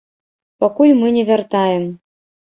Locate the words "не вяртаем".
1.17-1.85